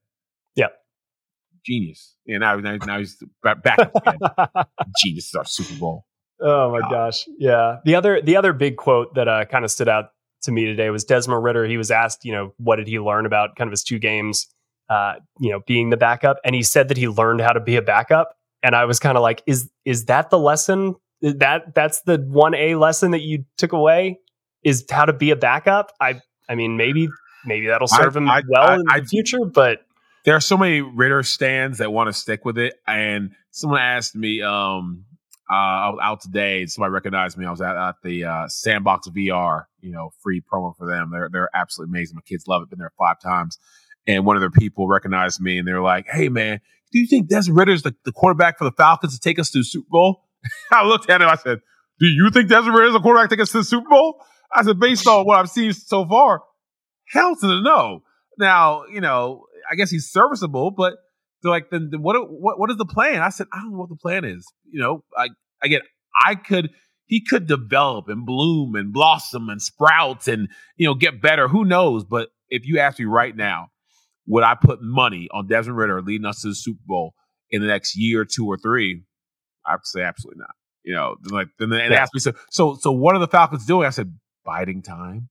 [1.65, 2.15] Genius.
[2.25, 3.63] Yeah, now, now, now he's back.
[3.63, 3.77] back
[5.03, 6.05] Genius is our Super Bowl.
[6.41, 6.91] Oh my God.
[6.91, 7.27] gosh.
[7.37, 7.77] Yeah.
[7.85, 10.09] The other the other big quote that uh, kind of stood out
[10.43, 11.65] to me today was Desmond Ridder.
[11.65, 14.47] He was asked, you know, what did he learn about kind of his two games,
[14.89, 17.75] uh, you know, being the backup, and he said that he learned how to be
[17.75, 18.35] a backup.
[18.63, 20.95] And I was kind of like, is is that the lesson?
[21.21, 24.19] That that's the one A lesson that you took away
[24.63, 25.91] is how to be a backup.
[25.99, 27.07] I I mean, maybe
[27.45, 29.85] maybe that'll serve I, him I, well I, in the future, but
[30.25, 32.75] there are so many Ridder stands that want to stick with it.
[32.87, 35.05] And someone asked me, um,
[35.51, 36.65] uh, I was out today.
[36.65, 37.45] Somebody recognized me.
[37.45, 41.09] I was at, at the uh, Sandbox VR, you know, free promo for them.
[41.11, 42.15] They're they're absolutely amazing.
[42.15, 42.69] My kids love it.
[42.69, 43.59] Been there five times,
[44.07, 46.61] and one of their people recognized me, and they're like, "Hey, man,
[46.93, 49.57] do you think Desmond Ridder's the, the quarterback for the Falcons to take us to
[49.57, 50.23] the Super Bowl?"
[50.71, 51.27] I looked at him.
[51.27, 51.59] I said,
[51.99, 54.23] "Do you think Desmond Ridder's a quarterback to take us to the Super Bowl?"
[54.55, 56.43] I said, "Based on what I've seen so far,
[57.11, 58.03] hell to the no."
[58.37, 60.95] Now, you know, I guess he's serviceable, but
[61.41, 63.21] they're like, then, then what, what, what is the plan?
[63.21, 64.45] I said, I don't know what the plan is.
[64.69, 65.29] You know, I,
[65.63, 65.81] again,
[66.25, 66.71] I could,
[67.05, 71.47] he could develop and bloom and blossom and sprout and, you know, get better.
[71.47, 72.03] Who knows?
[72.03, 73.67] But if you ask me right now,
[74.27, 77.13] would I put money on Desmond Ridder leading us to the Super Bowl
[77.49, 79.03] in the next year, two or three?
[79.65, 80.55] I would say absolutely not.
[80.83, 83.85] You know, like then they asked me, so so so what are the Falcons doing?
[83.85, 85.29] I said, biding time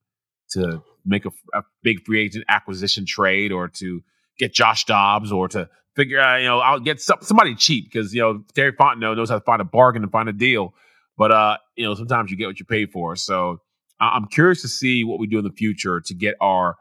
[0.52, 4.00] to make a, a big free agent acquisition trade or to
[4.40, 8.12] get Josh Dobbs or to figure out, you know, I'll get some, somebody cheap because,
[8.12, 10.74] you know, Terry Fontenot knows how to find a bargain and find a deal.
[11.16, 13.14] But, uh, you know, sometimes you get what you pay for.
[13.14, 13.58] So
[14.00, 16.76] I'm curious to see what we do in the future to get our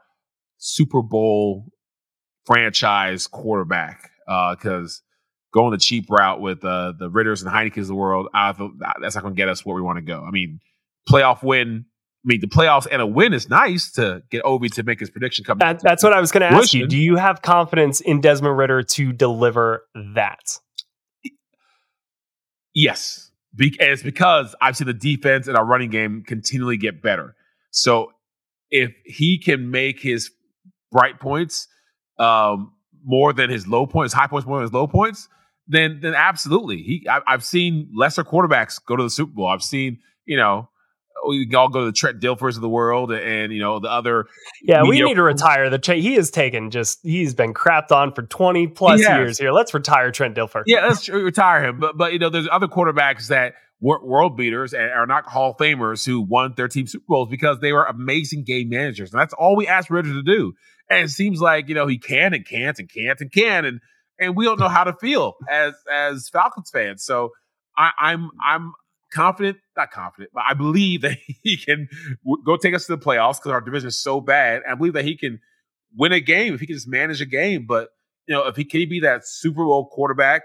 [0.56, 1.66] Super Bowl
[2.46, 4.10] franchise quarterback.
[4.26, 8.28] Because uh, going the cheap route with uh, the Ridders and Heinicke's of the world,
[8.32, 8.52] I
[9.00, 10.24] that's not going to get us where we want to go.
[10.24, 10.60] I mean,
[11.08, 11.86] playoff win
[12.22, 15.08] I mean, the playoffs and a win is nice to get Ovie to make his
[15.08, 15.58] prediction come.
[15.58, 16.86] That, that's what I was going to ask you.
[16.86, 20.58] Do you have confidence in Desmond Ridder to deliver that?
[22.74, 27.02] Yes, Be- and it's because I've seen the defense and our running game continually get
[27.02, 27.34] better.
[27.70, 28.12] So
[28.70, 30.30] if he can make his
[30.92, 31.68] bright points
[32.18, 32.72] um,
[33.04, 35.28] more than his low points, high points more than his low points,
[35.66, 36.78] then then absolutely.
[36.78, 39.48] He I, I've seen lesser quarterbacks go to the Super Bowl.
[39.48, 40.68] I've seen you know
[41.26, 43.90] we can all go to the Trent Dilfers of the world and you know the
[43.90, 44.26] other.
[44.62, 45.78] Yeah, we need to retire the.
[45.78, 49.52] Tra- he has taken just he's been crapped on for twenty plus years here.
[49.52, 50.62] Let's retire Trent Dilfer.
[50.66, 51.80] Yeah, let's retire him.
[51.80, 55.52] But but you know there's other quarterbacks that weren't world beaters and are not Hall
[55.52, 59.20] of Famers who won their team Super Bowls because they were amazing game managers, and
[59.20, 60.52] that's all we asked Ridder to do.
[60.88, 63.80] And it seems like you know he can and can't and can't and can and
[64.18, 67.04] and we don't know how to feel as as Falcons fans.
[67.04, 67.30] So
[67.76, 68.72] I, I'm I'm
[69.12, 71.88] confident, not confident, but I believe that he can
[72.24, 74.62] w- go take us to the playoffs because our division is so bad.
[74.62, 75.40] And I believe that he can
[75.96, 77.66] win a game if he can just manage a game.
[77.66, 77.88] But
[78.26, 80.42] you know, if he can he be that Super Bowl quarterback,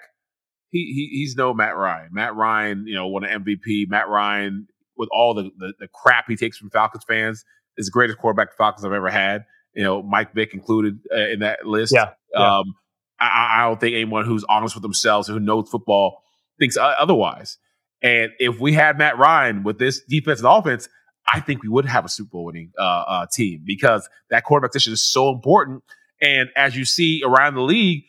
[0.71, 2.09] he, he he's no Matt Ryan.
[2.11, 3.87] Matt Ryan, you know, won an MVP.
[3.87, 7.43] Matt Ryan, with all the, the, the crap he takes from Falcons fans,
[7.77, 9.45] is the greatest quarterback the Falcons have ever had.
[9.73, 11.93] You know, Mike Vick included uh, in that list.
[11.93, 12.11] Yeah.
[12.33, 12.59] yeah.
[12.59, 12.75] Um,
[13.19, 16.21] I, I, don't think anyone who's honest with themselves who knows football
[16.59, 17.57] thinks otherwise.
[18.01, 20.87] And if we had Matt Ryan with this defense and offense,
[21.31, 24.71] I think we would have a Super Bowl winning uh, uh, team because that quarterback
[24.71, 25.83] position is so important.
[26.21, 28.03] And as you see around the league,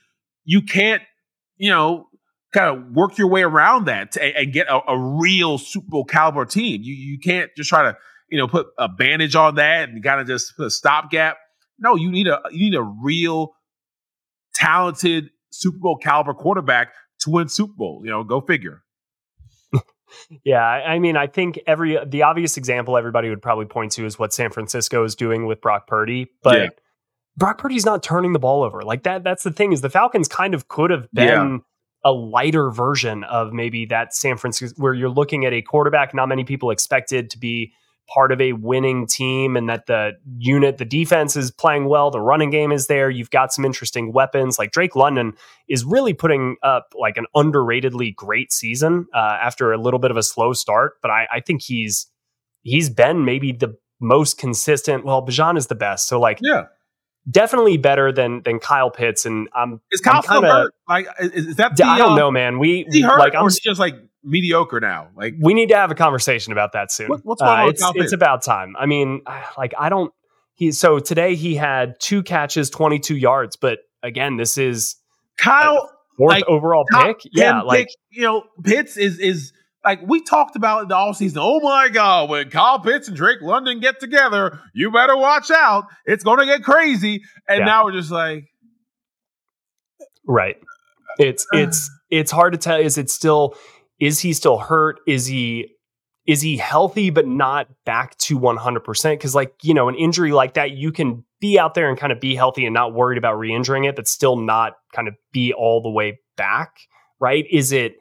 [0.45, 1.03] you can't,
[1.57, 2.09] you know,
[2.53, 6.05] kind of work your way around that to, and get a, a, real Super Bowl
[6.05, 6.83] caliber team.
[6.83, 7.97] You you can't just try to,
[8.31, 11.39] you know, put a bandage on that and kind of just put a stopgap.
[11.79, 13.53] No, you need a you need a real
[14.55, 18.03] talented Super Bowl caliber quarterback to win Super Bowl.
[18.05, 18.83] You know, go figure.
[20.45, 24.07] Yeah, I mean, I think every uh, the obvious example everybody would probably point to
[24.07, 26.69] is what San Francisco is doing with Brock Purdy, but yeah.
[27.37, 28.83] Brock Purdy's not turning the ball over.
[28.83, 31.59] Like that that's the thing is the Falcons kind of could have been yeah.
[32.05, 36.29] a lighter version of maybe that San Francisco where you're looking at a quarterback not
[36.29, 37.73] many people expected to be
[38.09, 42.21] part of a winning team and that the unit, the defense is playing well, the
[42.21, 43.11] running game is there.
[43.11, 44.59] You've got some interesting weapons.
[44.59, 45.35] Like Drake London
[45.69, 50.17] is really putting up like an underratedly great season uh, after a little bit of
[50.17, 50.95] a slow start.
[51.03, 52.07] But I, I think he's
[52.63, 55.05] he's been maybe the most consistent.
[55.05, 56.09] Well, Bijan is the best.
[56.09, 56.67] So like yeah.
[57.29, 60.75] Definitely better than than Kyle Pitts, and I'm is Kyle I'm kinda, hurt?
[60.89, 61.77] Like, is, that?
[61.77, 62.61] The, I don't uh, know, man.
[62.61, 65.09] We he hurt, like I'm just like mediocre now?
[65.17, 67.09] Like, we need to have a conversation about that soon.
[67.09, 68.75] What- what's going on uh, it's, it's about time.
[68.79, 70.13] I mean, uh, like I don't.
[70.55, 74.97] He so today he had two catches, twenty two yards, but again, this is
[75.39, 77.21] Kyle, fourth Like, overall pick.
[77.31, 79.53] Yeah, 10 like pick, you know, Pitts is is
[79.85, 81.37] like we talked about in the offseason.
[81.39, 85.85] Oh my God, when Kyle Pitts and Drake London get together, you better watch out.
[86.07, 87.23] It's gonna get crazy.
[87.47, 87.65] And Yeah.
[87.67, 88.47] now we're just like,
[90.27, 90.57] right.
[91.19, 92.79] It's it's it's hard to tell.
[92.79, 93.55] Is it still?
[94.01, 95.01] Is he still hurt?
[95.07, 95.73] Is he?
[96.27, 99.13] Is he healthy but not back to 100%?
[99.13, 102.13] Because, like, you know, an injury like that, you can be out there and kind
[102.13, 105.15] of be healthy and not worried about re injuring it, but still not kind of
[105.33, 106.79] be all the way back,
[107.21, 107.45] right?
[107.51, 107.95] Is it,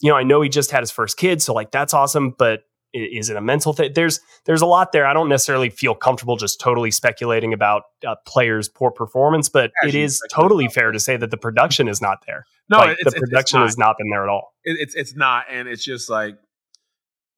[0.00, 2.60] you know, I know he just had his first kid, so like that's awesome, but
[2.92, 3.92] is it a mental thing?
[3.94, 5.06] There's there's a lot there.
[5.06, 9.94] I don't necessarily feel comfortable just totally speculating about uh, players' poor performance, but it
[9.94, 12.44] is totally fair to say that the production is not there.
[12.68, 13.66] no, like the production not.
[13.66, 14.52] has not been there at all.
[14.64, 16.36] It- it's it's not, and it's just like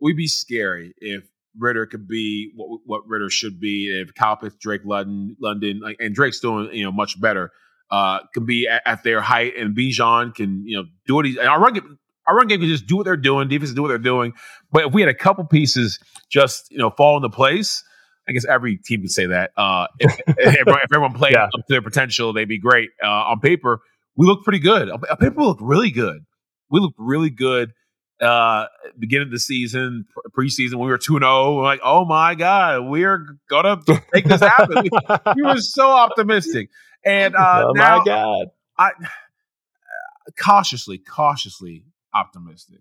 [0.01, 1.25] we'd be scary if
[1.59, 3.87] Ridder could be what what Ridder should be.
[3.89, 7.53] If Kyle Pitts, Drake London, London, like, and Drake's doing you know much better,
[7.91, 11.37] uh, can be at, at their height, and Bijan can you know do what he's.
[11.37, 13.49] And our run our run game can just do what they're doing.
[13.49, 14.33] Defense do what they're doing.
[14.73, 15.99] But if we had a couple pieces
[16.31, 17.83] just you know fall into place.
[18.27, 19.51] I guess every team could say that.
[19.55, 21.45] Uh, if, if, everyone, played Yeah.
[21.45, 22.89] up to their potential, they'd be great.
[23.03, 23.81] Uh, on paper,
[24.17, 24.89] we look pretty good.
[24.89, 26.25] On paper, we look really good.
[26.71, 27.73] We looked really good
[28.21, 30.07] uh beginning of the season
[30.39, 33.77] preseason when we were 2-0 we're like oh my god we're gonna
[34.13, 34.91] make this happen we,
[35.35, 36.71] we were so optimistic
[37.05, 38.47] and uh oh now my god!
[38.79, 38.91] i
[40.41, 41.85] cautiously cautiously
[42.15, 42.81] optimistic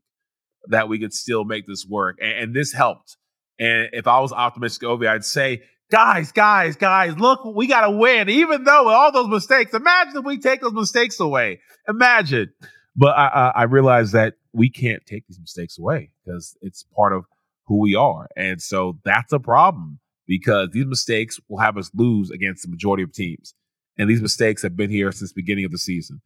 [0.67, 3.17] that we could still make this work and, and this helped
[3.59, 8.29] and if i was optimistic over i'd say guys guys guys look we gotta win
[8.29, 12.51] even though all those mistakes imagine if we take those mistakes away imagine
[12.95, 17.13] but I, I, I realize that we can't take these mistakes away because it's part
[17.13, 17.25] of
[17.65, 18.27] who we are.
[18.35, 23.03] And so that's a problem because these mistakes will have us lose against the majority
[23.03, 23.55] of teams.
[23.97, 26.21] And these mistakes have been here since the beginning of the season.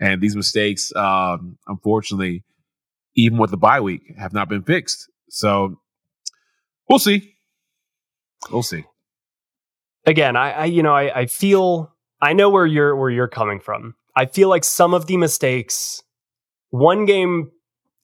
[0.00, 2.44] And these mistakes, um, unfortunately,
[3.16, 5.10] even with the bye week, have not been fixed.
[5.28, 5.80] So
[6.88, 7.34] we'll see.
[8.50, 8.84] We'll see.
[10.08, 13.60] again, I, I you know, I, I feel I know where you're where you're coming
[13.60, 13.94] from.
[14.16, 16.02] I feel like some of the mistakes,
[16.70, 17.50] one game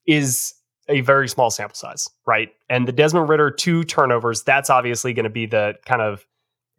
[0.06, 0.54] is
[0.88, 2.50] a very small sample size, right?
[2.68, 6.24] And the Desmond Ridder two turnovers, that's obviously going to be the kind of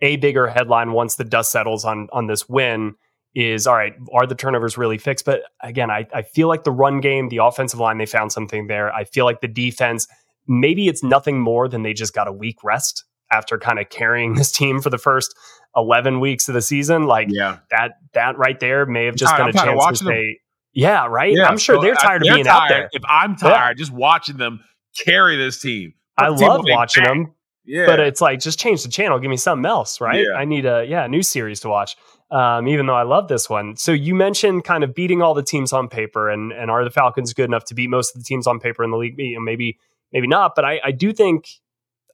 [0.02, 2.96] a bigger headline once the dust settles on on this win.
[3.36, 3.94] Is all right.
[4.14, 5.26] Are the turnovers really fixed?
[5.26, 8.68] But again, I, I feel like the run game, the offensive line, they found something
[8.68, 8.94] there.
[8.94, 10.08] I feel like the defense,
[10.48, 14.34] maybe it's nothing more than they just got a week rest after kind of carrying
[14.36, 15.36] this team for the first
[15.76, 17.58] 11 weeks of the season like Yeah.
[17.72, 20.06] that that right there may have just tired- been I'm a tired of chance to
[20.06, 20.40] say
[20.72, 23.36] yeah right Yeah, i'm sure so they're I- tired of being out there If I'm
[23.36, 24.62] tired, just watching them
[24.98, 25.94] carry this team.
[26.18, 27.12] i team love watching back.
[27.14, 27.34] them
[27.66, 27.88] Yeah.
[27.88, 30.38] but it's like just change the channel give me something else right Yeah.
[30.38, 31.98] i need a yeah a new series to watch
[32.32, 35.44] um, even though i love this one so you mentioned kind of beating all the
[35.44, 38.26] teams on paper and and are the falcons good enough to beat most of the
[38.26, 39.78] teams on paper in the league You know, maybe
[40.12, 41.48] maybe not but i i do think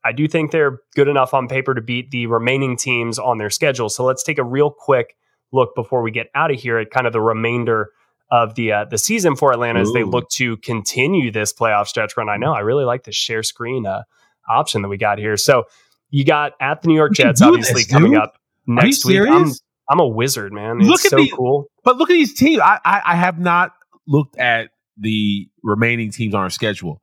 [0.04, 3.50] I do think they're good enough on paper to beat the remaining teams on their
[3.50, 3.90] schedule.
[3.90, 5.16] So let's take a real quick
[5.52, 7.92] look before we get out of here at kind of the remainder
[8.32, 12.16] of the uh, the season for Atlanta as they look to continue this playoff stretch
[12.16, 12.30] run.
[12.30, 14.04] I know I really like the share screen uh,
[14.50, 15.36] option that we got here.
[15.36, 15.66] So
[16.10, 19.20] you got at the New York We Jets obviously this, coming up next week.
[19.28, 19.52] I'm?
[19.92, 20.80] I'm a wizard, man.
[20.80, 21.66] Look at so the- cool.
[21.84, 22.62] But look at these teams.
[22.62, 23.74] I, I I have not
[24.08, 27.02] looked at the remaining teams on our schedule.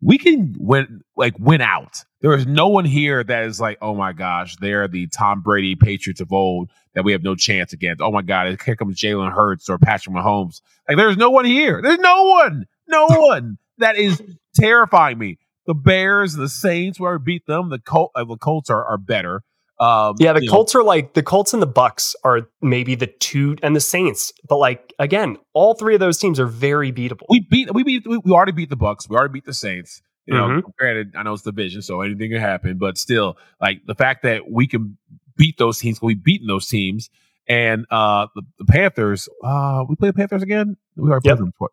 [0.00, 2.04] We can win like win out.
[2.20, 5.74] There is no one here that is like, oh my gosh, they're the Tom Brady
[5.76, 8.02] Patriots of old that we have no chance against.
[8.02, 10.60] Oh my God, here comes Jalen Hurts or Patrick Mahomes.
[10.88, 11.80] Like there's no one here.
[11.82, 14.20] There's no one, no one that is
[14.54, 15.38] terrifying me.
[15.66, 18.98] The Bears, the Saints, where we beat them, the Col- uh, the Colts are, are
[18.98, 19.42] better.
[19.80, 22.94] Um, Yeah, the you know, Colts are like the Colts and the Bucs are maybe
[22.94, 26.90] the two and the Saints, but like again, all three of those teams are very
[26.92, 27.26] beatable.
[27.28, 29.08] we beat we beat we, we already beat the Bucs.
[29.08, 30.02] We already beat the Saints.
[30.26, 30.62] You know, Mhm.
[30.78, 32.76] granted, I know it's the division, so anything can happen.
[32.76, 34.98] But still, like the fact that we can
[35.36, 37.08] beat those teams, we've beaten those teams,
[37.48, 39.28] and uh the, the Panthers.
[39.42, 40.76] Uh, we play the Panthers again.
[40.96, 41.36] We already Yep.
[41.36, 41.70] played them before.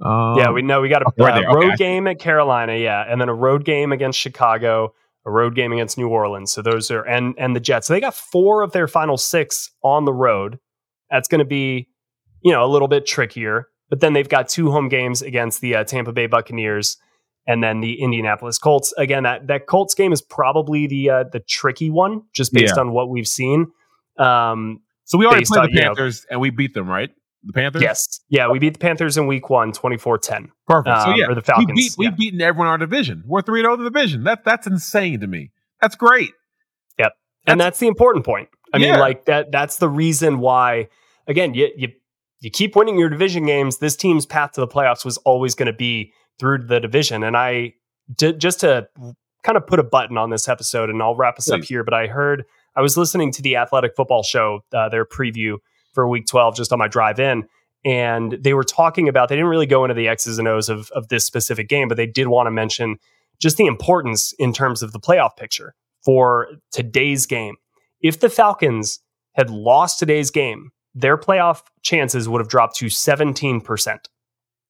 [0.00, 1.38] Um, yeah, we know we got a oh, uh.
[1.38, 4.92] Okay, road game at Carolina, yeah, and then a road game against Chicago,
[5.28, 6.50] a road game against New Orleans.
[6.52, 7.86] So those are and and the Jets.
[7.86, 10.58] So they got four of their final six on the road.
[11.10, 11.88] That's going to be,
[12.42, 13.68] you know, a little bit trickier.
[13.90, 16.96] But then they've got two home games against the uh, Tampa Bay Buccaneers
[17.46, 18.92] and then the Indianapolis Colts.
[18.98, 22.80] Again, that that Colts game is probably the uh, the tricky one, just based Yeah.
[22.82, 23.68] on what we've seen.
[24.18, 27.10] Um, So we already played on, the you know- Panthers and we beat them, right?
[27.44, 27.82] The Panthers.
[27.82, 30.48] yes, yeah, we beat the Panthers in Week One, 24-10.
[30.66, 31.02] perfect.
[31.02, 32.08] so um, yeah, or the Falcons, We beat, yeah.
[32.10, 33.22] We've beaten everyone in our division.
[33.26, 34.24] We're three zero in the division.
[34.24, 35.52] That that's insane to me.
[35.80, 36.32] That's great.
[36.98, 37.12] Yep.
[37.46, 38.48] and that's the important point.
[38.74, 39.50] I mean, like that.
[39.52, 40.88] That's the reason why.
[41.26, 41.88] Again, you you
[42.40, 43.78] you keep winning your division games.
[43.78, 47.22] This team's path to the playoffs was always going to be through the division.
[47.22, 47.74] And I
[48.14, 48.88] did just to
[49.42, 51.84] kind of put a button on this episode, and I'll wrap us up here.
[51.84, 52.44] But I heard
[52.76, 55.56] I was listening to the Athletic Football Show, uh, their preview
[55.92, 57.44] for Week 12, just on my drive in.
[57.84, 60.90] And they were talking about, they didn't really go into the X's and O's of,
[60.90, 62.96] of this specific game, but they did want to mention
[63.40, 65.74] just the importance in terms of the playoff picture
[66.04, 67.54] for today's game.
[68.00, 69.00] If the Falcons
[69.34, 73.98] had lost today's game, their playoff chances would have dropped to 17%,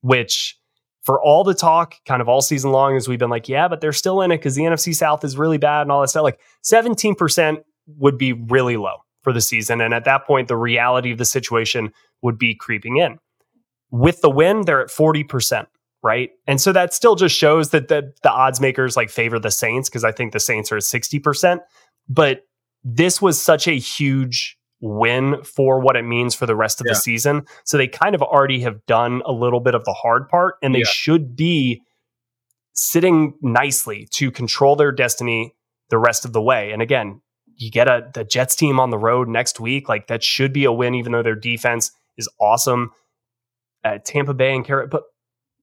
[0.02, 0.58] which
[1.02, 3.80] for all the talk kind of all season long as we've been like, yeah, but
[3.80, 6.22] they're still in it because the NFC South is really bad and all that stuff.
[6.22, 7.62] Like 17%
[7.96, 9.80] would be really low for the season.
[9.80, 11.92] And at that point, the reality of the situation
[12.22, 13.18] would be creeping in.
[13.90, 15.66] With the win, they're at 40%,
[16.02, 16.30] right?
[16.46, 19.88] And so that still just shows that the, the odds makers like favor the Saints
[19.88, 21.60] because I think the Saints are at 60%.
[22.08, 22.42] But
[22.84, 26.92] this was such a huge win for what it means for the rest of Yeah.
[26.92, 27.42] the season.
[27.64, 30.74] So they kind of already have done a little bit of the hard part and
[30.74, 30.84] they Yeah.
[30.88, 31.82] should be
[32.74, 35.54] sitting nicely to control their destiny
[35.90, 36.70] the rest of the way.
[36.70, 37.20] And again,
[37.58, 40.64] you get a the Jets team on the road next week, like that should be
[40.64, 42.92] a win, even though their defense is awesome.
[43.84, 45.04] At Tampa Bay and Carrot, but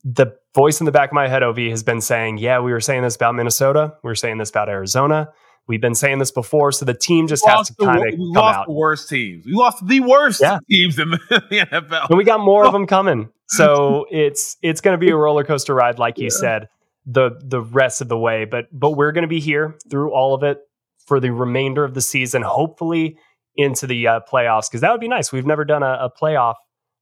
[0.04, 2.80] the voice in the back of my head, Ov, has been saying, "Yeah, we were
[2.80, 3.96] saying this about Minnesota.
[4.04, 5.30] We were saying this about Arizona.
[5.68, 8.32] We've been saying this before." So the team just has to kind of we come
[8.32, 8.68] lost out.
[8.68, 9.46] the worst teams.
[9.46, 10.60] We lost the worst Yeah.
[10.72, 11.20] teams in the,
[11.50, 12.10] the NFL.
[12.10, 13.30] and we got more of them coming.
[13.48, 16.70] So it's it's going to be a roller coaster ride, like you said,
[17.06, 18.46] the the rest of the way.
[18.46, 20.60] But but we're going to be here through all of it
[21.06, 23.18] for the remainder of the season, hopefully
[23.56, 25.32] into the uh, playoffs, because that would be nice.
[25.32, 26.56] We've never done a, a playoff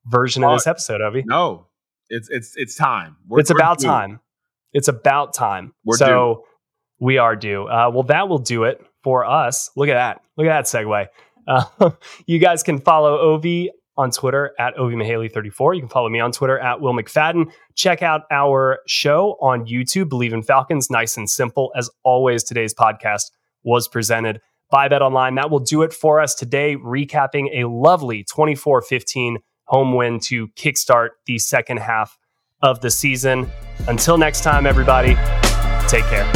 [0.05, 1.23] version of this episode, Ovie.
[1.25, 1.67] No,
[2.09, 3.17] it's it's it's time.
[3.27, 3.87] We're- it's we're about due.
[3.87, 4.19] time.
[4.73, 5.73] It's about time.
[5.85, 6.45] We're so
[6.99, 7.63] we are due.
[7.67, 9.69] Uh, well, that will do it for us.
[9.75, 10.21] Look at that.
[10.37, 11.07] Look at that segue.
[11.47, 11.91] Uh,
[12.25, 15.75] you guys can follow Ovie on Twitter at OvieMughelli34.
[15.75, 17.51] You can follow me on Twitter at Will McFadden.
[17.75, 20.89] Check out our show on YouTube, Bleav in Falcons.
[20.89, 21.71] Nice and simple.
[21.75, 23.25] As always, today's podcast
[23.63, 25.35] was presented by Bet Online.
[25.35, 30.47] That will do it for us today, recapping a lovely 24 15 home win to
[30.49, 32.17] kickstart the second half
[32.61, 33.49] of the season.
[33.87, 35.15] Until next time, everybody,
[35.87, 36.29] take care.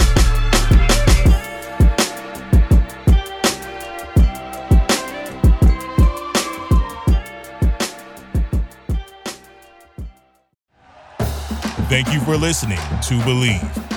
[11.90, 13.97] Thank you for listening to Bleav.